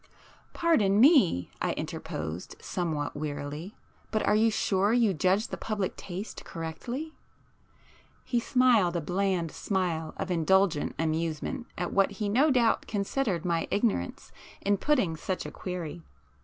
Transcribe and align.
"Pardon 0.53 0.99
me," 0.99 1.51
I 1.61 1.73
interposed 1.73 2.55
somewhat 2.59 3.15
wearily—"but 3.15 4.25
are 4.25 4.35
you 4.35 4.49
sure 4.49 4.91
you 4.93 5.13
judge 5.13 5.49
the 5.49 5.57
public 5.57 5.95
taste 5.95 6.43
correctly?" 6.43 7.13
He 8.25 8.39
smiled 8.39 8.95
a 8.95 8.99
bland 9.01 9.51
smile 9.51 10.15
of 10.17 10.31
indulgent 10.31 10.95
amusement 10.97 11.67
at 11.77 11.93
what 11.93 12.13
he 12.13 12.29
no 12.29 12.49
doubt 12.49 12.87
considered 12.87 13.45
my 13.45 13.67
ignorance 13.69 14.31
in 14.61 14.77
putting 14.77 15.15
such 15.17 15.45
a 15.45 15.51
query. 15.51 16.01